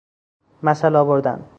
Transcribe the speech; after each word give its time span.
مثل 0.63 0.95
آوردن 0.95 1.47